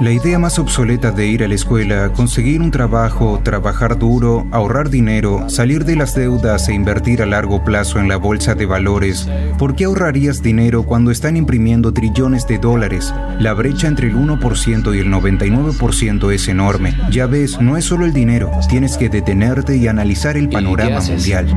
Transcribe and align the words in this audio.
La 0.00 0.12
idea 0.12 0.38
más 0.38 0.60
obsoleta 0.60 1.10
de 1.10 1.26
ir 1.26 1.42
a 1.42 1.48
la 1.48 1.56
escuela, 1.56 2.12
conseguir 2.12 2.60
un 2.60 2.70
trabajo, 2.70 3.40
trabajar 3.42 3.98
duro, 3.98 4.46
ahorrar 4.52 4.90
dinero, 4.90 5.50
salir 5.50 5.84
de 5.84 5.96
las 5.96 6.14
deudas 6.14 6.68
e 6.68 6.72
invertir 6.72 7.20
a 7.20 7.26
largo 7.26 7.64
plazo 7.64 7.98
en 7.98 8.06
la 8.06 8.16
bolsa 8.16 8.54
de 8.54 8.64
valores. 8.64 9.28
¿Por 9.58 9.74
qué 9.74 9.86
ahorrarías 9.86 10.40
dinero 10.40 10.84
cuando 10.84 11.10
están 11.10 11.36
imprimiendo 11.36 11.92
trillones 11.92 12.46
de 12.46 12.58
dólares? 12.58 13.12
La 13.40 13.54
brecha 13.54 13.88
entre 13.88 14.06
el 14.06 14.14
1% 14.14 14.94
y 14.94 14.98
el 15.00 15.08
99% 15.08 16.32
es 16.32 16.46
enorme. 16.46 16.96
Ya 17.10 17.26
ves, 17.26 17.60
no 17.60 17.76
es 17.76 17.84
solo 17.84 18.04
el 18.04 18.12
dinero, 18.12 18.52
tienes 18.68 18.96
que 18.98 19.08
detenerte 19.08 19.78
y 19.78 19.88
analizar 19.88 20.36
el 20.36 20.48
panorama 20.48 21.00
mundial. 21.00 21.48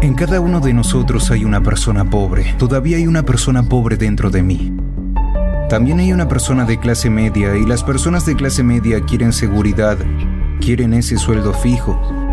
En 0.00 0.14
cada 0.14 0.40
uno 0.40 0.60
de 0.60 0.72
nosotros 0.72 1.32
hay 1.32 1.44
una 1.44 1.60
persona 1.60 2.08
pobre. 2.08 2.54
Todavía 2.56 2.98
hay 2.98 3.08
una 3.08 3.24
persona 3.24 3.64
pobre 3.64 3.96
dentro 3.96 4.30
de 4.30 4.44
mí. 4.44 4.77
También 5.68 5.98
hay 6.00 6.14
una 6.14 6.28
persona 6.28 6.64
de 6.64 6.80
clase 6.80 7.10
media 7.10 7.54
y 7.54 7.66
las 7.66 7.84
personas 7.84 8.24
de 8.24 8.34
clase 8.34 8.62
media 8.62 9.02
quieren 9.02 9.34
seguridad, 9.34 9.98
quieren 10.60 10.94
ese 10.94 11.18
sueldo 11.18 11.52
fijo. 11.52 12.27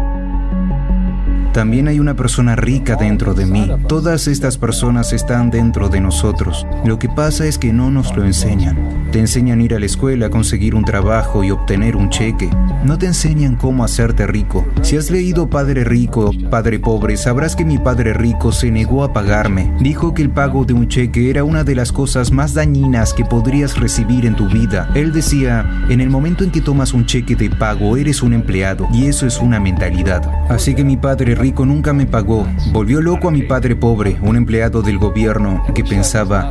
También 1.56 1.88
hay 1.88 2.02
una 2.02 2.18
persona 2.18 2.58
rica 2.58 2.98
dentro 2.98 3.34
de 3.34 3.46
mí. 3.46 3.72
Todas 3.88 4.28
estas 4.28 4.58
personas 4.58 5.14
están 5.14 5.52
dentro 5.52 5.88
de 5.88 6.02
nosotros. 6.02 6.68
Lo 6.84 7.00
que 7.00 7.08
pasa 7.08 7.46
es 7.46 7.58
que 7.58 7.72
no 7.72 7.90
nos 7.92 8.14
lo 8.14 8.26
enseñan. 8.26 9.08
Te 9.14 9.20
enseñan 9.20 9.62
ir 9.62 9.74
a 9.74 9.80
la 9.80 9.86
escuela, 9.86 10.30
conseguir 10.30 10.76
un 10.76 10.84
trabajo 10.84 11.46
y 11.46 11.52
obtener 11.52 11.96
un 11.96 12.10
cheque. 12.10 12.50
No 12.84 12.98
te 12.98 13.06
enseñan 13.06 13.56
cómo 13.56 13.86
hacerte 13.86 14.28
rico. 14.28 14.66
Si 14.82 14.98
has 14.98 15.10
leído 15.10 15.50
Padre 15.50 15.86
Rico, 15.86 16.32
Padre 16.52 16.78
Pobre, 16.78 17.16
sabrás 17.16 17.56
que 17.56 17.64
mi 17.64 17.78
padre 17.78 18.14
rico 18.14 18.52
se 18.52 18.70
negó 18.70 19.06
a 19.06 19.14
pagarme. 19.14 19.74
Dijo 19.80 20.14
que 20.14 20.24
el 20.24 20.32
pago 20.32 20.66
de 20.66 20.74
un 20.74 20.90
cheque 20.90 21.30
era 21.30 21.46
una 21.46 21.64
de 21.64 21.76
las 21.76 21.94
cosas 21.94 22.32
más 22.32 22.54
dañinas 22.54 23.14
que 23.14 23.24
podrías 23.24 23.80
recibir 23.80 24.26
en 24.26 24.36
tu 24.36 24.50
vida. 24.50 24.90
Él 24.94 25.14
decía, 25.14 25.86
en 25.88 26.02
el 26.02 26.10
momento 26.10 26.44
en 26.44 26.52
que 26.52 26.60
tomas 26.60 26.94
un 26.94 27.06
cheque 27.06 27.38
de 27.38 27.50
pago 27.50 27.96
eres 27.96 28.22
un 28.22 28.34
empleado 28.34 28.90
y 28.92 29.06
eso 29.06 29.26
es 29.26 29.40
una 29.40 29.62
mentalidad. 29.62 30.30
Así 30.50 30.76
que 30.76 30.84
mi 30.84 30.98
padre 30.98 31.34
rico 31.36 31.45
nunca 31.54 31.94
me 31.94 32.06
pagó. 32.06 32.48
Volvió 32.72 33.02
loco 33.02 33.28
a 33.28 33.32
mi 33.32 33.44
padre 33.44 33.76
pobre, 33.76 34.18
un 34.22 34.36
empleado 34.36 34.82
del 34.82 34.98
gobierno 34.98 35.64
que 35.76 35.84
pensaba, 35.84 36.50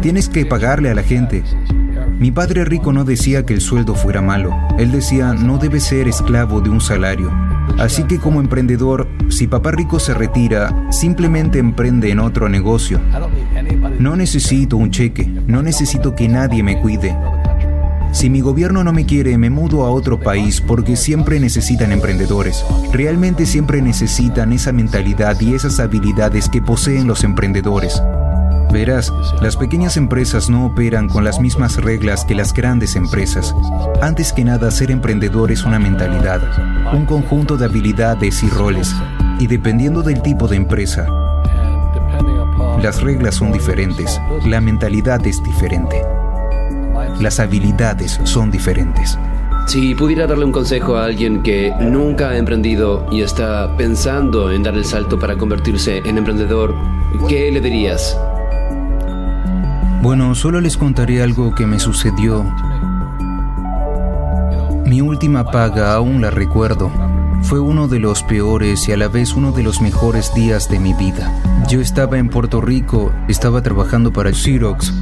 tienes 0.00 0.28
que 0.28 0.46
pagarle 0.46 0.90
a 0.90 0.94
la 0.94 1.02
gente. 1.02 1.42
Mi 2.18 2.30
padre 2.30 2.64
rico 2.64 2.92
no 2.92 3.04
decía 3.04 3.44
que 3.44 3.54
el 3.54 3.60
sueldo 3.60 3.94
fuera 3.94 4.20
malo. 4.20 4.56
Él 4.78 4.92
decía, 4.92 5.34
no 5.34 5.58
debes 5.58 5.84
ser 5.84 6.08
esclavo 6.08 6.60
de 6.60 6.70
un 6.70 6.80
salario. 6.80 7.32
Así 7.78 8.04
que 8.04 8.18
como 8.18 8.40
emprendedor, 8.40 9.08
si 9.28 9.46
papá 9.46 9.72
rico 9.72 10.00
se 10.00 10.14
retira, 10.14 10.74
simplemente 10.90 11.58
emprende 11.58 12.10
en 12.10 12.18
otro 12.20 12.48
negocio. 12.48 13.00
No 13.98 14.16
necesito 14.16 14.76
un 14.76 14.90
cheque, 14.90 15.26
no 15.46 15.62
necesito 15.62 16.14
que 16.14 16.28
nadie 16.28 16.62
me 16.62 16.80
cuide. 16.80 17.16
Si 18.12 18.30
mi 18.30 18.40
gobierno 18.40 18.82
no 18.84 18.92
me 18.92 19.06
quiere, 19.06 19.36
me 19.38 19.50
mudo 19.50 19.84
a 19.84 19.90
otro 19.90 20.18
país 20.18 20.60
porque 20.60 20.96
siempre 20.96 21.38
necesitan 21.40 21.92
emprendedores. 21.92 22.64
Realmente 22.92 23.46
siempre 23.46 23.82
necesitan 23.82 24.52
esa 24.52 24.72
mentalidad 24.72 25.38
y 25.40 25.54
esas 25.54 25.78
habilidades 25.78 26.48
que 26.48 26.62
poseen 26.62 27.06
los 27.06 27.22
emprendedores. 27.24 28.02
Verás, 28.72 29.12
las 29.40 29.56
pequeñas 29.56 29.96
empresas 29.96 30.50
no 30.50 30.66
operan 30.66 31.08
con 31.08 31.24
las 31.24 31.40
mismas 31.40 31.76
reglas 31.76 32.24
que 32.24 32.34
las 32.34 32.52
grandes 32.52 32.96
empresas. 32.96 33.54
Antes 34.02 34.32
que 34.32 34.44
nada, 34.44 34.70
ser 34.70 34.90
emprendedor 34.90 35.50
es 35.50 35.64
una 35.64 35.78
mentalidad, 35.78 36.40
un 36.92 37.06
conjunto 37.06 37.56
de 37.56 37.64
habilidades 37.64 38.42
y 38.42 38.50
roles. 38.50 38.94
Y 39.38 39.46
dependiendo 39.46 40.02
del 40.02 40.20
tipo 40.20 40.48
de 40.48 40.56
empresa, 40.56 41.06
las 42.82 43.00
reglas 43.00 43.36
son 43.36 43.52
diferentes, 43.52 44.20
la 44.44 44.60
mentalidad 44.60 45.26
es 45.26 45.42
diferente, 45.42 46.04
las 47.20 47.40
habilidades 47.40 48.20
son 48.24 48.50
diferentes. 48.50 49.18
Si 49.68 49.94
pudiera 49.94 50.26
darle 50.26 50.46
un 50.46 50.52
consejo 50.52 50.96
a 50.96 51.04
alguien 51.04 51.42
que 51.42 51.74
nunca 51.78 52.30
ha 52.30 52.38
emprendido 52.38 53.06
y 53.10 53.20
está 53.20 53.76
pensando 53.76 54.50
en 54.50 54.62
dar 54.62 54.74
el 54.74 54.84
salto 54.84 55.18
para 55.18 55.36
convertirse 55.36 55.98
en 55.98 56.16
emprendedor, 56.16 56.74
¿qué 57.28 57.50
le 57.50 57.60
dirías? 57.60 58.18
Bueno, 60.00 60.34
solo 60.34 60.62
les 60.62 60.78
contaré 60.78 61.22
algo 61.22 61.54
que 61.54 61.66
me 61.66 61.78
sucedió. 61.78 62.50
Mi 64.86 65.02
última 65.02 65.44
paga 65.44 65.92
aún 65.92 66.22
la 66.22 66.30
recuerdo. 66.30 66.90
Fue 67.42 67.60
uno 67.60 67.88
de 67.88 67.98
los 67.98 68.22
peores 68.22 68.88
y 68.88 68.92
a 68.92 68.96
la 68.96 69.08
vez 69.08 69.34
uno 69.34 69.52
de 69.52 69.62
los 69.62 69.82
mejores 69.82 70.32
días 70.34 70.70
de 70.70 70.78
mi 70.78 70.94
vida. 70.94 71.30
Yo 71.68 71.82
estaba 71.82 72.16
en 72.16 72.30
Puerto 72.30 72.62
Rico, 72.62 73.12
estaba 73.28 73.60
trabajando 73.60 74.14
para 74.14 74.32
Xerox 74.32 74.94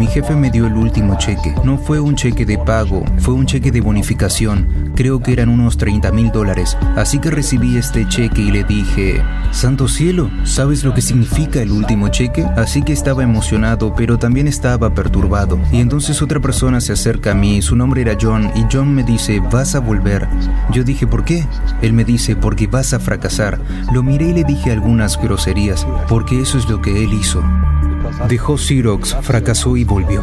mi 0.00 0.06
jefe 0.06 0.34
me 0.34 0.50
dio 0.50 0.66
el 0.66 0.72
último 0.72 1.18
cheque. 1.18 1.54
No 1.62 1.76
fue 1.76 2.00
un 2.00 2.14
cheque 2.14 2.46
de 2.46 2.56
pago, 2.56 3.04
fue 3.18 3.34
un 3.34 3.44
cheque 3.44 3.70
de 3.70 3.82
bonificación. 3.82 4.92
Creo 4.96 5.20
que 5.20 5.34
eran 5.34 5.50
unos 5.50 5.76
30 5.76 6.10
mil 6.12 6.32
dólares. 6.32 6.74
Así 6.96 7.18
que 7.18 7.30
recibí 7.30 7.76
este 7.76 8.08
cheque 8.08 8.40
y 8.40 8.50
le 8.50 8.64
dije, 8.64 9.22
Santo 9.50 9.88
cielo, 9.88 10.30
¿sabes 10.44 10.84
lo 10.84 10.94
que 10.94 11.02
significa 11.02 11.60
el 11.60 11.70
último 11.70 12.08
cheque? 12.08 12.46
Así 12.56 12.82
que 12.82 12.94
estaba 12.94 13.22
emocionado, 13.22 13.94
pero 13.94 14.18
también 14.18 14.48
estaba 14.48 14.94
perturbado. 14.94 15.60
Y 15.70 15.80
entonces 15.80 16.22
otra 16.22 16.40
persona 16.40 16.80
se 16.80 16.94
acerca 16.94 17.32
a 17.32 17.34
mí, 17.34 17.60
su 17.60 17.76
nombre 17.76 18.00
era 18.00 18.16
John, 18.18 18.50
y 18.54 18.64
John 18.72 18.94
me 18.94 19.04
dice, 19.04 19.40
vas 19.52 19.74
a 19.74 19.80
volver. 19.80 20.26
Yo 20.72 20.82
dije, 20.82 21.06
¿por 21.06 21.26
qué? 21.26 21.44
Él 21.82 21.92
me 21.92 22.04
dice, 22.04 22.36
porque 22.36 22.68
vas 22.68 22.94
a 22.94 23.00
fracasar. 23.00 23.60
Lo 23.92 24.02
miré 24.02 24.28
y 24.28 24.32
le 24.32 24.44
dije 24.44 24.72
algunas 24.72 25.20
groserías, 25.20 25.86
porque 26.08 26.40
eso 26.40 26.56
es 26.56 26.66
lo 26.70 26.80
que 26.80 27.04
él 27.04 27.12
hizo. 27.12 27.44
Dejó 28.28 28.56
Xerox, 28.56 29.16
fracasó 29.22 29.76
y 29.76 29.84
volvió. 29.84 30.22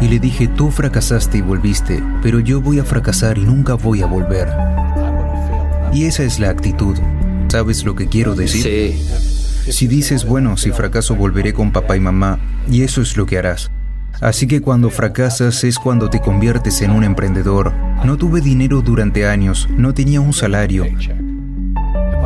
Y 0.00 0.08
le 0.08 0.18
dije, 0.18 0.48
tú 0.48 0.70
fracasaste 0.70 1.38
y 1.38 1.40
volviste, 1.40 2.02
pero 2.22 2.40
yo 2.40 2.60
voy 2.60 2.78
a 2.78 2.84
fracasar 2.84 3.38
y 3.38 3.42
nunca 3.42 3.74
voy 3.74 4.02
a 4.02 4.06
volver. 4.06 4.48
Y 5.92 6.04
esa 6.04 6.24
es 6.24 6.38
la 6.40 6.50
actitud. 6.50 6.98
¿Sabes 7.48 7.84
lo 7.84 7.94
que 7.94 8.08
quiero 8.08 8.34
decir? 8.34 8.62
Sí. 8.62 9.72
Si 9.72 9.86
dices, 9.86 10.26
bueno, 10.26 10.56
si 10.56 10.72
fracaso 10.72 11.14
volveré 11.14 11.54
con 11.54 11.72
papá 11.72 11.96
y 11.96 12.00
mamá, 12.00 12.38
y 12.68 12.82
eso 12.82 13.00
es 13.00 13.16
lo 13.16 13.26
que 13.26 13.38
harás. 13.38 13.70
Así 14.20 14.46
que 14.46 14.60
cuando 14.60 14.90
fracasas 14.90 15.64
es 15.64 15.78
cuando 15.78 16.10
te 16.10 16.20
conviertes 16.20 16.82
en 16.82 16.90
un 16.90 17.04
emprendedor. 17.04 17.72
No 18.04 18.16
tuve 18.16 18.40
dinero 18.40 18.82
durante 18.82 19.26
años, 19.26 19.68
no 19.76 19.94
tenía 19.94 20.20
un 20.20 20.32
salario. 20.32 20.84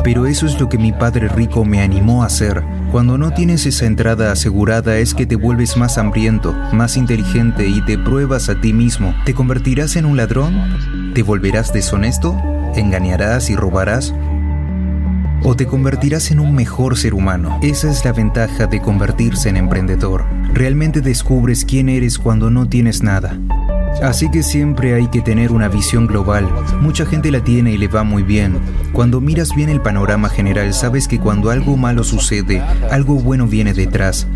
Pero 0.05 0.27
eso 0.27 0.47
es 0.47 0.59
lo 0.61 0.69
que 0.69 0.79
mi 0.79 0.93
padre 0.93 1.29
rico 1.29 1.65
me 1.65 1.81
animó 1.81 2.23
a 2.23 2.27
hacer. 2.27 2.63
Cuando 2.91 3.19
no 3.19 3.33
tienes 3.33 3.67
esa 3.67 3.87
entrada 3.87 4.33
asegurada 4.33 4.97
es 4.99 5.15
que 5.15 5.27
te 5.27 5.37
vuelves 5.37 5.77
más 5.77 5.99
hambriento, 5.99 6.55
más 6.73 6.97
inteligente 6.97 7.69
y 7.69 7.85
te 7.85 7.99
pruebas 7.99 8.49
a 8.49 8.61
ti 8.61 8.73
mismo. 8.73 9.15
¿Te 9.25 9.35
convertirás 9.35 9.97
en 9.97 10.07
un 10.07 10.17
ladrón? 10.17 11.13
¿Te 11.15 11.23
volverás 11.23 11.73
deshonesto? 11.73 12.37
¿Engañarás 12.75 13.51
y 13.51 13.57
robarás? 13.57 14.15
¿O 15.45 15.55
te 15.55 15.67
convertirás 15.67 16.31
en 16.31 16.41
un 16.41 16.55
mejor 16.55 16.97
ser 16.97 17.15
humano? 17.15 17.59
Esa 17.63 17.91
es 17.91 18.05
la 18.05 18.13
ventaja 18.13 18.67
de 18.67 18.81
convertirse 18.81 19.49
en 19.49 19.57
emprendedor. 19.57 20.25
Realmente 20.53 21.01
descubres 21.01 21.65
quién 21.65 21.89
eres 21.89 22.19
cuando 22.19 22.51
no 22.51 22.69
tienes 22.69 23.03
nada. 23.03 23.39
Así 24.03 24.31
que 24.31 24.43
siempre 24.43 24.95
hay 24.95 25.09
que 25.09 25.21
tener 25.21 25.53
una 25.53 25.69
visión 25.69 26.07
global. 26.07 26.49
Mucha 26.81 27.05
gente 27.05 27.31
la 27.31 27.43
tiene 27.43 27.73
y 27.73 27.79
le 27.79 27.89
va 27.89 28.05
muy 28.05 28.23
bien. 28.23 28.59
Cuando 28.93 29.21
miras 29.21 29.55
bien 29.55 29.69
el 29.69 29.81
panorama 29.81 30.29
general, 30.29 30.73
sabes 30.75 31.09
que 31.09 31.19
cuando 31.19 31.51
algo 31.51 31.77
malo 31.77 32.05
sucede, 32.05 32.63
algo 32.91 33.15
bueno 33.15 33.47
viene 33.47 33.75
detrás. 33.75 34.27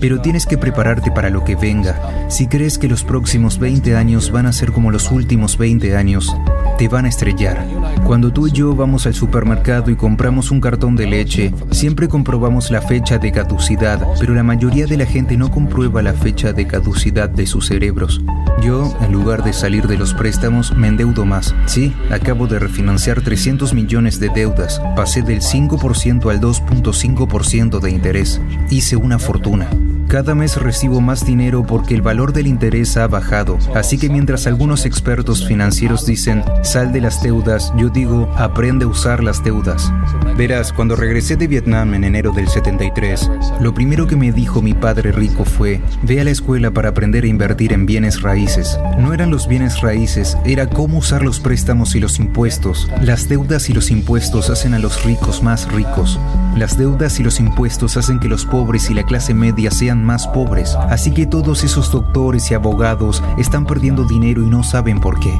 Pero 0.00 0.20
tienes 0.20 0.46
que 0.46 0.58
prepararte 0.58 1.10
para 1.10 1.30
lo 1.30 1.44
que 1.44 1.56
venga. 1.56 2.28
Si 2.28 2.46
crees 2.46 2.78
que 2.78 2.88
los 2.88 3.04
próximos 3.04 3.58
20 3.58 3.96
años 3.96 4.30
van 4.30 4.46
a 4.46 4.52
ser 4.52 4.72
como 4.72 4.90
los 4.90 5.10
últimos 5.10 5.58
20 5.58 5.96
años, 5.96 6.36
te 6.78 6.88
van 6.88 7.06
a 7.06 7.08
estrellar. 7.08 7.66
Cuando 8.04 8.32
tú 8.32 8.46
y 8.46 8.52
yo 8.52 8.74
vamos 8.74 9.06
al 9.06 9.14
supermercado 9.14 9.90
y 9.90 9.96
compramos 9.96 10.50
un 10.50 10.60
cartón 10.60 10.96
de 10.96 11.06
leche, 11.06 11.52
siempre 11.70 12.08
comprobamos 12.08 12.70
la 12.70 12.82
fecha 12.82 13.18
de 13.18 13.32
caducidad, 13.32 14.06
pero 14.20 14.34
la 14.34 14.42
mayoría 14.42 14.86
de 14.86 14.96
la 14.96 15.06
gente 15.06 15.36
no 15.36 15.50
comprueba 15.50 16.02
la 16.02 16.12
fecha 16.12 16.52
de 16.52 16.66
caducidad 16.66 17.28
de 17.28 17.46
sus 17.46 17.66
cerebros. 17.66 18.20
Yo, 18.62 18.96
en 19.00 19.12
lugar 19.12 19.44
de 19.44 19.52
salir 19.52 19.86
de 19.86 19.98
los 19.98 20.14
préstamos, 20.14 20.74
me 20.76 20.88
endeudo 20.88 21.24
más. 21.24 21.54
Sí, 21.66 21.94
acabo 22.10 22.46
de 22.46 22.58
refinanciar 22.58 23.20
300 23.20 23.74
millones 23.74 24.20
de 24.20 24.28
deudas. 24.28 24.80
Pasé 24.94 25.22
del 25.22 25.40
5% 25.40 26.30
al 26.30 26.40
2.5% 26.40 27.80
de 27.80 27.90
interés. 27.90 28.40
Hice 28.70 28.96
una 28.96 29.18
fortuna. 29.18 29.68
Cada 30.08 30.36
mes 30.36 30.56
recibo 30.56 31.00
más 31.00 31.26
dinero 31.26 31.64
porque 31.66 31.94
el 31.94 32.00
valor 32.00 32.32
del 32.32 32.46
interés 32.46 32.96
ha 32.96 33.08
bajado. 33.08 33.58
Así 33.74 33.98
que 33.98 34.08
mientras 34.08 34.46
algunos 34.46 34.86
expertos 34.86 35.46
financieros 35.46 36.06
dicen, 36.06 36.44
sal 36.62 36.92
de 36.92 37.00
las 37.00 37.22
deudas, 37.22 37.72
yo 37.76 37.88
digo, 37.88 38.32
aprende 38.36 38.84
a 38.84 38.88
usar 38.88 39.24
las 39.24 39.42
deudas. 39.42 39.92
Verás, 40.36 40.72
cuando 40.72 40.94
regresé 40.94 41.36
de 41.36 41.48
Vietnam 41.48 41.94
en 41.94 42.04
enero 42.04 42.30
del 42.30 42.48
73, 42.48 43.30
lo 43.60 43.74
primero 43.74 44.06
que 44.06 44.14
me 44.14 44.30
dijo 44.30 44.62
mi 44.62 44.74
padre 44.74 45.10
rico 45.10 45.44
fue, 45.44 45.80
ve 46.02 46.20
a 46.20 46.24
la 46.24 46.30
escuela 46.30 46.70
para 46.70 46.90
aprender 46.90 47.24
a 47.24 47.28
invertir 47.28 47.72
en 47.72 47.84
bienes 47.84 48.22
raíces. 48.22 48.78
No 49.00 49.12
eran 49.12 49.32
los 49.32 49.48
bienes 49.48 49.80
raíces, 49.80 50.38
era 50.44 50.68
cómo 50.68 50.98
usar 50.98 51.22
los 51.24 51.40
préstamos 51.40 51.96
y 51.96 52.00
los 52.00 52.20
impuestos. 52.20 52.88
Las 53.02 53.28
deudas 53.28 53.68
y 53.70 53.72
los 53.72 53.90
impuestos 53.90 54.50
hacen 54.50 54.74
a 54.74 54.78
los 54.78 55.04
ricos 55.04 55.42
más 55.42 55.70
ricos. 55.72 56.20
Las 56.56 56.78
deudas 56.78 57.20
y 57.20 57.22
los 57.22 57.38
impuestos 57.38 57.98
hacen 57.98 58.18
que 58.18 58.28
los 58.28 58.46
pobres 58.46 58.88
y 58.88 58.94
la 58.94 59.02
clase 59.02 59.34
media 59.34 59.70
sean 59.70 60.02
más 60.02 60.26
pobres. 60.26 60.74
Así 60.88 61.12
que 61.12 61.26
todos 61.26 61.62
esos 61.64 61.92
doctores 61.92 62.50
y 62.50 62.54
abogados 62.54 63.22
están 63.36 63.66
perdiendo 63.66 64.04
dinero 64.04 64.42
y 64.42 64.46
no 64.46 64.62
saben 64.62 64.98
por 64.98 65.20
qué. 65.20 65.38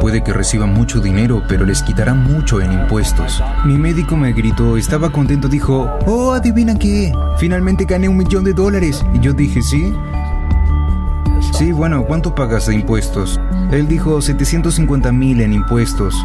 Puede 0.00 0.24
que 0.24 0.32
reciban 0.32 0.74
mucho 0.74 0.98
dinero, 1.00 1.44
pero 1.48 1.64
les 1.64 1.84
quitarán 1.84 2.24
mucho 2.24 2.60
en 2.60 2.72
impuestos. 2.72 3.40
Mi 3.64 3.78
médico 3.78 4.16
me 4.16 4.32
gritó, 4.32 4.76
estaba 4.76 5.12
contento, 5.12 5.46
dijo, 5.46 5.88
oh, 6.06 6.32
adivina 6.32 6.76
qué, 6.76 7.12
finalmente 7.38 7.84
gané 7.84 8.08
un 8.08 8.16
millón 8.16 8.42
de 8.42 8.52
dólares. 8.52 9.04
Y 9.14 9.20
yo 9.20 9.32
dije, 9.32 9.62
¿sí? 9.62 9.94
Sí, 11.52 11.70
bueno, 11.70 12.04
¿cuánto 12.04 12.34
pagas 12.34 12.66
de 12.66 12.74
impuestos? 12.74 13.40
Él 13.70 13.86
dijo 13.86 14.20
750 14.20 15.12
mil 15.12 15.40
en 15.40 15.52
impuestos. 15.52 16.16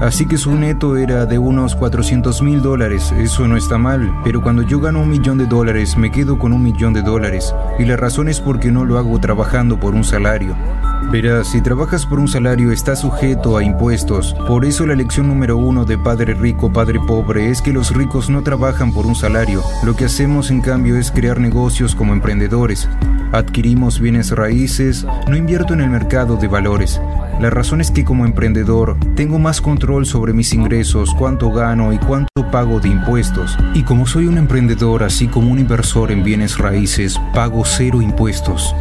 Así 0.00 0.26
que 0.26 0.36
su 0.36 0.54
neto 0.54 0.96
era 0.96 1.24
de 1.24 1.38
unos 1.38 1.74
400 1.74 2.42
mil 2.42 2.60
dólares. 2.60 3.12
Eso 3.18 3.48
no 3.48 3.56
está 3.56 3.78
mal, 3.78 4.12
pero 4.24 4.42
cuando 4.42 4.62
yo 4.62 4.80
gano 4.80 5.00
un 5.00 5.08
millón 5.08 5.38
de 5.38 5.46
dólares, 5.46 5.96
me 5.96 6.10
quedo 6.10 6.38
con 6.38 6.52
un 6.52 6.62
millón 6.62 6.92
de 6.92 7.02
dólares. 7.02 7.54
Y 7.78 7.84
la 7.84 7.96
razón 7.96 8.28
es 8.28 8.40
porque 8.40 8.70
no 8.70 8.84
lo 8.84 8.98
hago 8.98 9.18
trabajando 9.20 9.80
por 9.80 9.94
un 9.94 10.04
salario. 10.04 10.54
Verás, 11.10 11.48
si 11.48 11.62
trabajas 11.62 12.04
por 12.04 12.18
un 12.18 12.26
salario 12.26 12.72
estás 12.72 13.00
sujeto 13.00 13.56
a 13.56 13.62
impuestos. 13.62 14.34
Por 14.46 14.64
eso 14.64 14.86
la 14.86 14.96
lección 14.96 15.28
número 15.28 15.56
uno 15.56 15.84
de 15.84 15.96
Padre 15.96 16.34
Rico, 16.34 16.72
Padre 16.72 16.98
Pobre 17.06 17.48
es 17.48 17.62
que 17.62 17.72
los 17.72 17.94
ricos 17.94 18.28
no 18.28 18.42
trabajan 18.42 18.92
por 18.92 19.06
un 19.06 19.14
salario. 19.14 19.62
Lo 19.84 19.94
que 19.94 20.06
hacemos 20.06 20.50
en 20.50 20.60
cambio 20.60 20.96
es 20.96 21.10
crear 21.10 21.38
negocios 21.38 21.94
como 21.94 22.12
emprendedores. 22.12 22.88
Adquirimos 23.32 24.00
bienes 24.00 24.30
raíces, 24.32 25.06
no 25.28 25.36
invierto 25.36 25.74
en 25.74 25.80
el 25.80 25.90
mercado 25.90 26.36
de 26.36 26.48
valores. 26.48 27.00
La 27.40 27.50
razón 27.50 27.82
es 27.82 27.90
que 27.90 28.02
como 28.02 28.24
emprendedor 28.24 28.96
tengo 29.14 29.38
más 29.38 29.60
control 29.60 30.06
sobre 30.06 30.32
mis 30.32 30.54
ingresos, 30.54 31.14
cuánto 31.14 31.50
gano 31.50 31.92
y 31.92 31.98
cuánto 31.98 32.30
pago 32.50 32.80
de 32.80 32.88
impuestos. 32.88 33.58
Y 33.74 33.82
como 33.82 34.06
soy 34.06 34.26
un 34.26 34.38
emprendedor 34.38 35.02
así 35.02 35.28
como 35.28 35.52
un 35.52 35.58
inversor 35.58 36.10
en 36.10 36.24
bienes 36.24 36.56
raíces, 36.56 37.20
pago 37.34 37.62
cero 37.66 38.00
impuestos. 38.00 38.74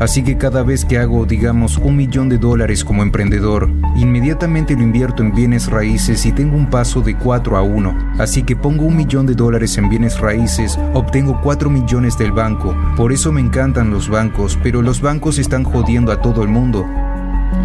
Así 0.00 0.22
que 0.22 0.36
cada 0.36 0.62
vez 0.64 0.84
que 0.84 0.98
hago, 0.98 1.24
digamos, 1.24 1.78
un 1.78 1.96
millón 1.96 2.28
de 2.28 2.36
dólares 2.36 2.84
como 2.84 3.02
emprendedor, 3.02 3.70
inmediatamente 3.96 4.74
lo 4.74 4.82
invierto 4.82 5.22
en 5.22 5.32
bienes 5.32 5.70
raíces 5.70 6.26
y 6.26 6.32
tengo 6.32 6.56
un 6.56 6.68
paso 6.68 7.00
de 7.00 7.16
4 7.16 7.56
a 7.56 7.62
1. 7.62 8.16
Así 8.18 8.42
que 8.42 8.54
pongo 8.54 8.84
un 8.84 8.96
millón 8.96 9.24
de 9.24 9.34
dólares 9.34 9.78
en 9.78 9.88
bienes 9.88 10.18
raíces, 10.18 10.78
obtengo 10.92 11.40
4 11.40 11.70
millones 11.70 12.18
del 12.18 12.32
banco. 12.32 12.76
Por 12.96 13.12
eso 13.12 13.32
me 13.32 13.40
encantan 13.40 13.90
los 13.90 14.10
bancos, 14.10 14.58
pero 14.62 14.82
los 14.82 15.00
bancos 15.00 15.38
están 15.38 15.64
jodiendo 15.64 16.12
a 16.12 16.20
todo 16.20 16.42
el 16.42 16.48
mundo. 16.48 16.84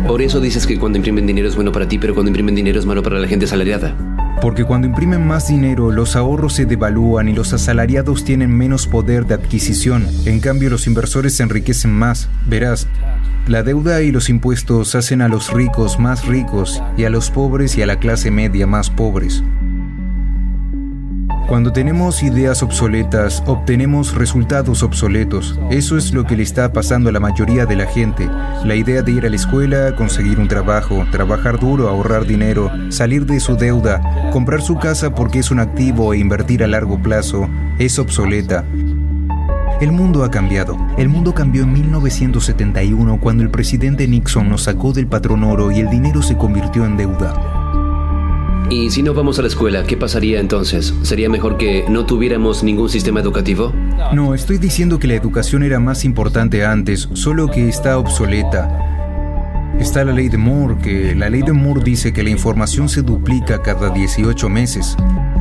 Por 0.07 0.21
eso 0.21 0.39
dices 0.39 0.65
que 0.65 0.79
cuando 0.79 0.97
imprimen 0.97 1.27
dinero 1.27 1.47
es 1.47 1.55
bueno 1.55 1.71
para 1.71 1.87
ti, 1.87 1.99
pero 1.99 2.13
cuando 2.13 2.29
imprimen 2.29 2.55
dinero 2.55 2.79
es 2.79 2.85
malo 2.85 3.03
para 3.03 3.19
la 3.19 3.27
gente 3.27 3.45
asalariada. 3.45 3.95
Porque 4.41 4.63
cuando 4.63 4.87
imprimen 4.87 5.27
más 5.27 5.49
dinero, 5.49 5.91
los 5.91 6.15
ahorros 6.15 6.53
se 6.53 6.65
devalúan 6.65 7.27
y 7.27 7.33
los 7.33 7.51
asalariados 7.51 8.23
tienen 8.23 8.55
menos 8.55 8.87
poder 8.87 9.25
de 9.25 9.33
adquisición. 9.33 10.07
En 10.25 10.39
cambio, 10.39 10.69
los 10.69 10.87
inversores 10.87 11.35
se 11.35 11.43
enriquecen 11.43 11.91
más. 11.91 12.29
Verás, 12.47 12.87
la 13.47 13.63
deuda 13.63 14.01
y 14.01 14.11
los 14.11 14.29
impuestos 14.29 14.95
hacen 14.95 15.21
a 15.21 15.27
los 15.27 15.51
ricos 15.51 15.99
más 15.99 16.25
ricos 16.25 16.81
y 16.97 17.03
a 17.03 17.09
los 17.09 17.31
pobres 17.31 17.77
y 17.77 17.81
a 17.81 17.85
la 17.85 17.99
clase 17.99 18.31
media 18.31 18.65
más 18.65 18.89
pobres. 18.89 19.43
Cuando 21.49 21.73
tenemos 21.73 22.21
ideas 22.21 22.61
obsoletas, 22.61 23.41
obtenemos 23.47 24.13
resultados 24.13 24.83
obsoletos. 24.83 25.59
Eso 25.71 25.97
es 25.97 26.13
lo 26.13 26.23
que 26.23 26.35
le 26.35 26.43
está 26.43 26.71
pasando 26.71 27.09
a 27.09 27.11
la 27.11 27.19
mayoría 27.19 27.65
de 27.65 27.75
la 27.75 27.87
gente. 27.87 28.29
La 28.63 28.75
idea 28.75 29.01
de 29.01 29.13
ir 29.13 29.25
a 29.25 29.29
la 29.29 29.35
escuela, 29.35 29.95
conseguir 29.95 30.37
un 30.37 30.47
trabajo, 30.47 31.07
trabajar 31.11 31.59
duro, 31.59 31.89
ahorrar 31.89 32.27
dinero, 32.27 32.71
salir 32.89 33.25
de 33.25 33.39
su 33.39 33.55
deuda, 33.55 34.29
comprar 34.31 34.61
su 34.61 34.77
casa 34.77 35.15
porque 35.15 35.39
es 35.39 35.49
un 35.49 35.59
activo 35.59 36.13
e 36.13 36.19
invertir 36.19 36.63
a 36.63 36.67
largo 36.67 37.01
plazo, 37.01 37.49
es 37.79 37.97
obsoleta. 37.97 38.63
El 39.81 39.91
mundo 39.91 40.23
ha 40.23 40.29
cambiado. 40.29 40.77
El 40.99 41.09
mundo 41.09 41.33
cambió 41.33 41.63
en 41.63 41.73
1971 41.73 43.19
cuando 43.19 43.41
el 43.41 43.49
presidente 43.49 44.07
Nixon 44.07 44.49
nos 44.49 44.65
sacó 44.65 44.93
del 44.93 45.07
patrón 45.07 45.43
oro 45.43 45.71
y 45.71 45.79
el 45.79 45.89
dinero 45.89 46.21
se 46.21 46.37
convirtió 46.37 46.85
en 46.85 46.95
deuda. 46.95 47.58
Y 48.71 48.91
si 48.91 49.01
no 49.01 49.15
vamos 49.15 49.39
a 49.39 49.41
la 49.41 49.47
escuela, 49.47 49.83
¿qué 49.83 49.97
pasaría 49.97 50.39
entonces? 50.39 50.93
¿Sería 51.01 51.27
mejor 51.27 51.57
que 51.57 51.85
no 51.89 52.05
tuviéramos 52.05 52.63
ningún 52.63 52.87
sistema 52.87 53.19
educativo? 53.19 53.73
No, 54.13 54.35
estoy 54.35 54.59
diciendo 54.59 54.99
que 54.99 55.07
la 55.07 55.15
educación 55.15 55.63
era 55.63 55.79
más 55.79 56.05
importante 56.05 56.63
antes, 56.63 57.09
solo 57.13 57.47
que 57.47 57.67
está 57.67 57.97
obsoleta. 57.97 58.69
Está 59.79 60.03
la 60.03 60.11
ley 60.11 60.29
de 60.29 60.37
Moore, 60.37 60.77
que 60.83 61.15
la 61.15 61.29
ley 61.29 61.41
de 61.41 61.51
Moore 61.51 61.81
dice 61.83 62.13
que 62.13 62.21
la 62.21 62.29
información 62.29 62.89
se 62.89 63.01
duplica 63.01 63.63
cada 63.63 63.89
18 63.89 64.49
meses. 64.49 64.95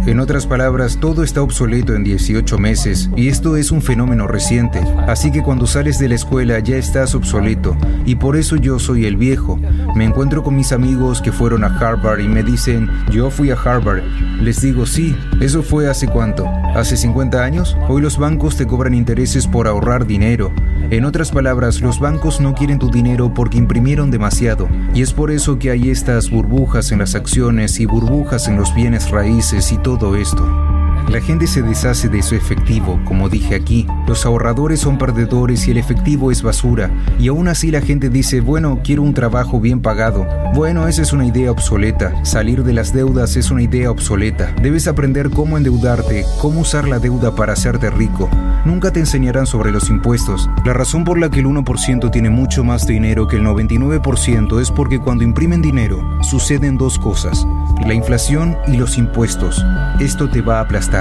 En 0.08 0.20
otras 0.20 0.46
palabras, 0.46 0.96
todo 1.00 1.22
está 1.22 1.42
obsoleto 1.42 1.94
en 1.94 2.02
18 2.02 2.56
meses 2.56 3.10
y 3.14 3.28
esto 3.28 3.58
es 3.58 3.70
un 3.70 3.82
fenómeno 3.82 4.26
reciente. 4.26 4.80
Así 5.06 5.30
que 5.30 5.42
cuando 5.42 5.66
sales 5.66 5.98
de 5.98 6.08
la 6.08 6.14
escuela 6.14 6.58
ya 6.60 6.76
estás 6.76 7.14
obsoleto 7.14 7.76
y 8.06 8.14
por 8.14 8.38
eso 8.38 8.56
yo 8.56 8.78
soy 8.78 9.04
el 9.04 9.18
viejo. 9.18 9.60
Me 9.94 10.06
encuentro 10.06 10.42
con 10.42 10.56
mis 10.56 10.72
amigos 10.72 11.20
que 11.20 11.30
fueron 11.30 11.62
a 11.62 11.66
Harvard 11.66 12.20
y 12.20 12.28
me 12.28 12.42
dicen, 12.42 12.88
yo 13.10 13.30
fui 13.30 13.50
a 13.50 13.54
Harvard. 13.62 14.02
Les 14.40 14.62
digo, 14.62 14.86
sí, 14.86 15.14
eso 15.42 15.62
fue 15.62 15.90
hace 15.90 16.08
cuánto, 16.08 16.48
hace 16.74 16.96
50 16.96 17.44
años. 17.44 17.76
Hoy 17.86 18.00
los 18.00 18.16
bancos 18.16 18.56
te 18.56 18.66
cobran 18.66 18.94
intereses 18.94 19.46
por 19.46 19.68
ahorrar 19.68 20.06
dinero. 20.06 20.50
En 20.90 21.04
otras 21.04 21.32
palabras, 21.32 21.82
los 21.82 22.00
bancos 22.00 22.40
no 22.40 22.54
quieren 22.54 22.78
tu 22.78 22.90
dinero 22.90 23.34
porque 23.34 23.58
imprimieron 23.58 24.10
demasiado. 24.10 24.70
Y 24.94 25.02
es 25.02 25.12
por 25.12 25.30
eso 25.30 25.58
que 25.58 25.70
hay 25.70 25.90
estas 25.90 26.30
burbujas 26.30 26.92
en 26.92 27.00
las 27.00 27.14
acciones 27.14 27.78
y 27.78 27.84
burbujas 27.84 28.48
en 28.48 28.56
los 28.56 28.74
bienes 28.74 29.10
raíces 29.10 29.70
y 29.70 29.76
todo 29.76 29.97
esto. 29.98 30.77
La 31.08 31.22
gente 31.22 31.46
se 31.46 31.62
deshace 31.62 32.10
de 32.10 32.22
su 32.22 32.34
efectivo, 32.34 33.00
como 33.06 33.30
dije 33.30 33.54
aquí. 33.54 33.86
Los 34.06 34.26
ahorradores 34.26 34.80
son 34.80 34.98
perdedores 34.98 35.66
y 35.66 35.70
el 35.70 35.78
efectivo 35.78 36.30
es 36.30 36.42
basura. 36.42 36.90
Y 37.18 37.28
aún 37.28 37.48
así 37.48 37.70
la 37.70 37.80
gente 37.80 38.10
dice, 38.10 38.42
bueno, 38.42 38.80
quiero 38.84 39.02
un 39.02 39.14
trabajo 39.14 39.58
bien 39.58 39.80
pagado. 39.80 40.26
Bueno, 40.54 40.86
esa 40.86 41.00
es 41.00 41.14
una 41.14 41.24
idea 41.24 41.50
obsoleta. 41.50 42.12
Salir 42.26 42.62
de 42.62 42.74
las 42.74 42.92
deudas 42.92 43.36
es 43.36 43.50
una 43.50 43.62
idea 43.62 43.90
obsoleta. 43.90 44.52
Debes 44.62 44.86
aprender 44.86 45.30
cómo 45.30 45.56
endeudarte, 45.56 46.26
cómo 46.42 46.60
usar 46.60 46.86
la 46.86 46.98
deuda 46.98 47.34
para 47.34 47.54
hacerte 47.54 47.88
rico. 47.88 48.28
Nunca 48.66 48.92
te 48.92 49.00
enseñarán 49.00 49.46
sobre 49.46 49.72
los 49.72 49.88
impuestos. 49.88 50.50
La 50.66 50.74
razón 50.74 51.04
por 51.04 51.18
la 51.18 51.30
que 51.30 51.40
el 51.40 51.46
1% 51.46 52.10
tiene 52.10 52.28
mucho 52.28 52.64
más 52.64 52.86
dinero 52.86 53.26
que 53.26 53.36
el 53.36 53.44
99% 53.44 54.60
es 54.60 54.70
porque 54.70 54.98
cuando 54.98 55.24
imprimen 55.24 55.62
dinero 55.62 56.02
suceden 56.22 56.76
dos 56.76 56.98
cosas, 56.98 57.46
la 57.86 57.94
inflación 57.94 58.58
y 58.66 58.76
los 58.76 58.98
impuestos. 58.98 59.64
Esto 60.00 60.28
te 60.28 60.42
va 60.42 60.58
a 60.58 60.62
aplastar. 60.62 60.97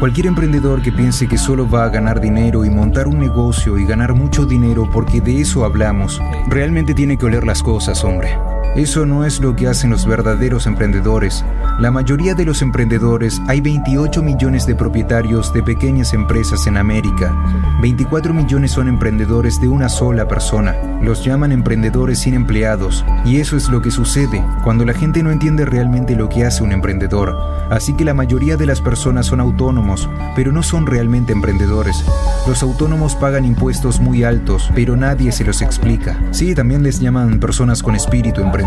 Cualquier 0.00 0.26
emprendedor 0.26 0.80
que 0.80 0.92
piense 0.92 1.26
que 1.26 1.36
solo 1.36 1.68
va 1.68 1.84
a 1.84 1.88
ganar 1.88 2.20
dinero 2.20 2.64
y 2.64 2.70
montar 2.70 3.08
un 3.08 3.18
negocio 3.18 3.78
y 3.78 3.84
ganar 3.84 4.14
mucho 4.14 4.46
dinero 4.46 4.88
porque 4.92 5.20
de 5.20 5.40
eso 5.40 5.64
hablamos, 5.64 6.20
realmente 6.48 6.94
tiene 6.94 7.16
que 7.16 7.26
oler 7.26 7.44
las 7.44 7.62
cosas, 7.62 8.02
hombre. 8.04 8.47
Eso 8.76 9.06
no 9.06 9.24
es 9.24 9.40
lo 9.40 9.56
que 9.56 9.66
hacen 9.66 9.90
los 9.90 10.06
verdaderos 10.06 10.66
emprendedores. 10.66 11.44
La 11.80 11.90
mayoría 11.90 12.34
de 12.34 12.44
los 12.44 12.62
emprendedores, 12.62 13.40
hay 13.48 13.60
28 13.60 14.22
millones 14.22 14.66
de 14.66 14.74
propietarios 14.74 15.52
de 15.52 15.62
pequeñas 15.62 16.12
empresas 16.12 16.66
en 16.66 16.76
América. 16.76 17.34
24 17.80 18.34
millones 18.34 18.72
son 18.72 18.88
emprendedores 18.88 19.60
de 19.60 19.68
una 19.68 19.88
sola 19.88 20.28
persona. 20.28 20.76
Los 21.02 21.24
llaman 21.24 21.52
emprendedores 21.52 22.20
sin 22.20 22.34
empleados. 22.34 23.04
Y 23.24 23.40
eso 23.40 23.56
es 23.56 23.68
lo 23.68 23.80
que 23.80 23.90
sucede 23.90 24.44
cuando 24.64 24.84
la 24.84 24.92
gente 24.92 25.22
no 25.22 25.30
entiende 25.30 25.64
realmente 25.64 26.14
lo 26.14 26.28
que 26.28 26.44
hace 26.44 26.62
un 26.62 26.72
emprendedor. 26.72 27.36
Así 27.70 27.94
que 27.94 28.04
la 28.04 28.14
mayoría 28.14 28.56
de 28.56 28.66
las 28.66 28.80
personas 28.80 29.26
son 29.26 29.40
autónomos, 29.40 30.08
pero 30.36 30.52
no 30.52 30.62
son 30.62 30.86
realmente 30.86 31.32
emprendedores. 31.32 32.04
Los 32.46 32.62
autónomos 32.62 33.14
pagan 33.14 33.44
impuestos 33.44 34.00
muy 34.00 34.24
altos, 34.24 34.70
pero 34.74 34.96
nadie 34.96 35.32
se 35.32 35.44
los 35.44 35.62
explica. 35.62 36.18
Sí, 36.30 36.54
también 36.54 36.82
les 36.82 37.00
llaman 37.00 37.40
personas 37.40 37.82
con 37.82 37.94
espíritu 37.94 38.40
emprendedor. 38.40 38.57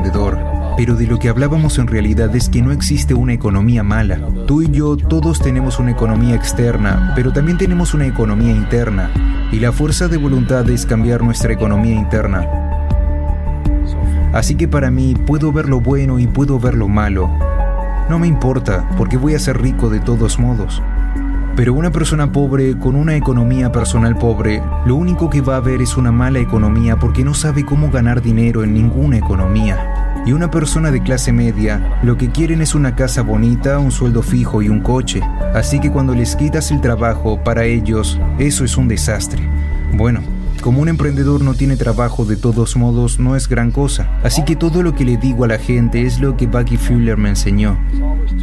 Pero 0.78 0.96
de 0.96 1.06
lo 1.06 1.20
que 1.20 1.30
hablábamos 1.30 1.78
en 1.78 1.88
realidad 1.88 2.36
es 2.36 2.50
que 2.50 2.62
no 2.62 2.72
existe 2.72 3.14
una 3.14 3.34
economía 3.34 3.84
mala. 3.84 4.20
Tú 4.48 4.62
y 4.62 4.72
yo 4.72 4.98
todos 4.98 5.40
tenemos 5.40 5.80
una 5.80 5.92
economía 5.92 6.36
externa, 6.36 7.14
pero 7.16 7.32
también 7.34 7.58
tenemos 7.58 7.94
una 7.94 8.08
economía 8.08 8.52
interna. 8.52 9.12
Y 9.52 9.60
la 9.60 9.72
fuerza 9.72 10.08
de 10.08 10.18
voluntad 10.18 10.70
es 10.70 10.86
cambiar 10.86 11.22
nuestra 11.24 11.54
economía 11.54 11.96
interna. 11.96 12.48
Así 14.34 14.56
que 14.56 14.68
para 14.68 14.90
mí 14.92 15.14
puedo 15.28 15.52
ver 15.52 15.68
lo 15.68 15.82
bueno 15.82 16.18
y 16.20 16.28
puedo 16.28 16.58
ver 16.60 16.76
lo 16.76 16.88
malo. 16.88 17.30
No 18.10 18.18
me 18.18 18.28
importa, 18.28 18.90
porque 18.98 19.18
voy 19.18 19.36
a 19.36 19.40
ser 19.40 19.62
rico 19.62 19.90
de 19.90 20.00
todos 20.00 20.40
modos. 20.40 20.82
Pero 21.55 21.74
una 21.74 21.91
persona 21.91 22.31
pobre 22.31 22.77
con 22.77 22.96
una 22.96 23.15
economía 23.15 23.72
personal 23.72 24.17
pobre, 24.17 24.63
lo 24.86 24.96
único 24.96 25.29
que 25.29 25.41
va 25.41 25.58
a 25.58 25.60
ver 25.60 25.81
es 25.81 25.98
una 25.98 26.12
mala 26.12 26.39
economía 26.39 26.98
porque 26.98 27.25
no 27.25 27.34
sabe 27.34 27.65
cómo 27.65 27.91
ganar 27.91 28.22
dinero 28.22 28.63
en 28.63 28.74
ninguna 28.74 29.17
economía. 29.17 30.24
Y 30.25 30.34
una 30.34 30.50
persona 30.50 30.91
de 30.91 31.01
clase 31.01 31.34
media, 31.34 32.00
lo 32.03 32.15
que 32.15 32.29
quieren 32.29 32.62
es 32.62 32.74
una 32.74 32.96
casa 32.96 33.22
bonita, 33.22 33.79
un 33.79 33.91
sueldo 33.91 34.22
fijo 34.22 34.62
y 34.62 34.70
un 34.70 34.79
coche. 34.79 35.22
Así 35.53 35.79
que 35.79 35.91
cuando 35.91 36.15
les 36.15 36.36
quitas 36.36 36.72
el 36.72 36.79
trabajo, 36.79 37.43
para 37.43 37.65
ellos, 37.65 38.20
eso 38.38 38.63
es 38.63 38.77
un 38.77 38.88
desastre. 38.88 39.41
Bueno, 39.93 40.22
como 40.62 40.81
un 40.81 40.89
emprendedor 40.89 41.43
no 41.43 41.55
tiene 41.55 41.75
trabajo 41.75 42.24
de 42.24 42.38
todos 42.38 42.77
modos, 42.77 43.20
no 43.20 43.36
es 43.36 43.50
gran 43.50 43.72
cosa. 43.72 44.12
Así 44.24 44.46
que 44.46 44.55
todo 44.55 44.84
lo 44.84 44.93
que 44.93 45.05
le 45.05 45.17
digo 45.17 45.43
a 45.43 45.48
la 45.48 45.58
gente 45.58 46.05
es 46.05 46.20
lo 46.20 46.38
que 46.38 46.46
Bucky 46.46 46.77
Fuller 46.77 47.17
me 47.17 47.29
enseñó. 47.29 47.79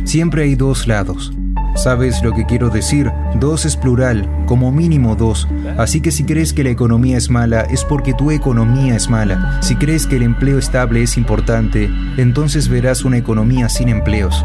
Siempre 0.05 0.43
hay 0.43 0.57
dos 0.57 0.89
lados. 0.89 1.33
¿Sabes 1.79 2.25
lo 2.25 2.33
que 2.33 2.45
quiero 2.45 2.71
decir? 2.71 3.13
Dos 3.39 3.65
es 3.65 3.77
plural, 3.77 4.29
como 4.47 4.73
mínimo 4.73 5.15
dos. 5.15 5.47
Así 5.77 6.01
que 6.01 6.11
si 6.11 6.25
crees 6.25 6.53
que 6.53 6.65
la 6.65 6.71
economía 6.71 7.17
es 7.17 7.31
mala, 7.31 7.61
es 7.61 7.85
porque 7.85 8.15
tu 8.15 8.33
economía 8.33 8.97
es 8.97 9.09
mala. 9.09 9.61
Si 9.63 9.77
crees 9.77 10.05
que 10.09 10.17
el 10.17 10.23
empleo 10.23 10.59
estable 10.59 11.05
es 11.05 11.17
importante, 11.17 11.89
entonces 12.17 12.69
verás 12.69 13.05
una 13.05 13.19
economía 13.19 13.69
sin 13.69 13.89
empleos. 13.91 14.45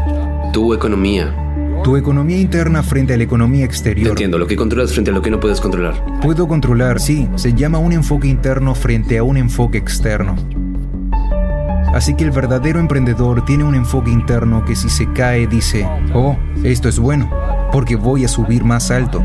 Tu 0.52 0.74
economía. 0.74 1.34
Tu 1.82 1.96
economía 1.96 2.38
interna 2.38 2.84
frente 2.84 3.14
a 3.14 3.16
la 3.16 3.24
economía 3.24 3.64
exterior. 3.64 4.10
entiendo, 4.10 4.38
lo 4.38 4.46
que 4.46 4.54
controlas 4.54 4.92
frente 4.92 5.10
a 5.10 5.14
lo 5.14 5.20
que 5.20 5.32
no 5.32 5.40
puedes 5.40 5.60
controlar. 5.60 6.20
Puedo 6.22 6.46
controlar, 6.46 7.00
sí. 7.00 7.28
Se 7.34 7.52
llama 7.52 7.78
un 7.78 7.92
enfoque 7.92 8.28
interno 8.28 8.76
frente 8.76 9.18
a 9.18 9.24
un 9.24 9.38
enfoque 9.38 9.78
externo. 9.78 10.36
Así 11.94 12.14
que 12.14 12.24
el 12.24 12.32
verdadero 12.32 12.80
emprendedor 12.80 13.44
tiene 13.44 13.62
un 13.62 13.76
enfoque 13.76 14.10
interno 14.10 14.64
que 14.64 14.74
si 14.74 14.88
se 14.88 15.12
cae 15.12 15.46
dice, 15.46 15.88
oh, 16.12 16.36
esto 16.64 16.88
es 16.88 16.98
bueno, 16.98 17.30
porque 17.70 17.94
voy 17.94 18.24
a 18.24 18.28
subir 18.28 18.64
más 18.64 18.90
alto. 18.90 19.22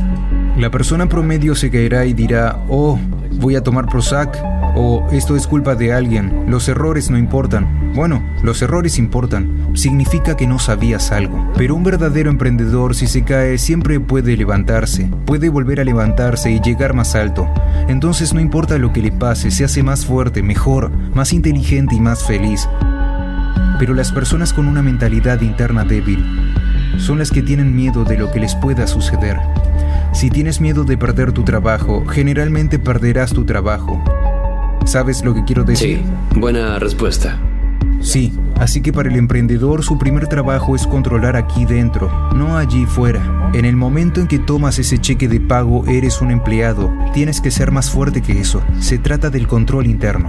La 0.56 0.70
persona 0.70 1.10
promedio 1.10 1.56
se 1.56 1.72
caerá 1.72 2.06
y 2.06 2.14
dirá, 2.14 2.64
oh, 2.70 3.00
voy 3.40 3.56
a 3.56 3.64
tomar 3.64 3.88
Prozac, 3.88 4.38
o 4.82 5.06
esto 5.12 5.36
es 5.36 5.46
culpa 5.46 5.76
de 5.76 5.92
alguien, 5.92 6.46
los 6.48 6.70
errores 6.70 7.10
no 7.10 7.18
importan. 7.18 7.92
Bueno, 7.94 8.24
los 8.44 8.62
errores 8.62 8.98
importan, 8.98 9.72
significa 9.74 10.38
que 10.38 10.48
no 10.48 10.58
sabías 10.58 11.12
algo. 11.12 11.52
Pero 11.58 11.76
un 11.76 11.84
verdadero 11.84 12.30
emprendedor 12.30 12.96
si 12.96 13.06
se 13.06 13.26
cae 13.26 13.58
siempre 13.58 14.00
puede 14.00 14.38
levantarse, 14.38 15.12
puede 15.26 15.50
volver 15.50 15.82
a 15.82 15.84
levantarse 15.84 16.50
y 16.50 16.62
llegar 16.62 16.94
más 16.94 17.14
alto. 17.16 17.46
Entonces 17.90 18.34
no 18.34 18.40
importa 18.40 18.78
lo 18.78 18.94
que 18.94 19.02
le 19.02 19.12
pase, 19.12 19.52
se 19.52 19.66
hace 19.66 19.84
más 19.84 20.06
fuerte, 20.06 20.42
mejor, 20.44 20.90
más 21.14 21.34
inteligente 21.34 21.96
y 21.96 22.00
más 22.00 22.24
feliz. 22.24 22.70
Pero 23.80 23.94
las 23.94 24.14
personas 24.14 24.54
con 24.54 24.66
una 24.66 24.82
mentalidad 24.82 25.42
interna 25.42 25.84
débil 25.84 26.24
son 27.00 27.20
las 27.20 27.32
que 27.32 27.42
tienen 27.42 27.76
miedo 27.76 28.06
de 28.06 28.18
lo 28.18 28.32
que 28.32 28.40
les 28.40 28.56
pueda 28.56 28.88
suceder. 28.88 29.38
Si 30.14 30.30
tienes 30.30 30.62
miedo 30.62 30.86
de 30.86 30.98
perder 30.98 31.34
tu 31.34 31.44
trabajo, 31.44 32.06
generalmente 32.06 32.80
perderás 32.80 33.34
tu 33.34 33.44
trabajo. 33.44 34.02
¿Sabes 34.90 35.24
lo 35.24 35.36
que 35.36 35.44
quiero 35.44 35.64
decir? 35.64 36.00
Sí, 36.00 36.40
buena 36.40 36.80
respuesta. 36.80 37.40
Sí, 38.02 38.34
así 38.58 38.82
que 38.82 38.92
para 38.92 39.08
el 39.08 39.18
emprendedor 39.18 39.84
su 39.84 40.00
primer 40.00 40.26
trabajo 40.26 40.76
es 40.76 40.88
controlar 40.88 41.36
aquí 41.36 41.64
dentro, 41.66 42.12
no 42.34 42.58
allí 42.58 42.88
fuera. 42.88 43.52
En 43.54 43.66
el 43.66 43.76
momento 43.76 44.20
en 44.20 44.26
que 44.26 44.40
tomas 44.40 44.80
ese 44.80 44.98
cheque 44.98 45.28
de 45.28 45.40
pago 45.40 45.86
eres 45.86 46.22
un 46.22 46.32
empleado, 46.32 46.92
tienes 47.14 47.40
que 47.40 47.52
ser 47.52 47.70
más 47.70 47.92
fuerte 47.92 48.24
que 48.24 48.40
eso. 48.40 48.64
Se 48.80 48.98
trata 48.98 49.30
del 49.30 49.46
control 49.46 49.86
interno. 49.86 50.28